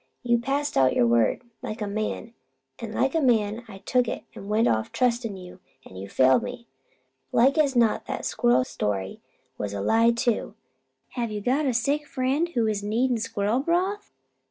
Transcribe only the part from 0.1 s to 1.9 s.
You passed out your word like a